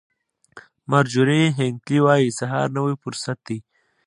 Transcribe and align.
مارجوري 0.89 1.41
هینکلي 1.59 1.99
وایي 2.05 2.27
سهار 2.39 2.67
نوی 2.77 2.93
فرصت 3.03 3.37
دی. 3.47 3.57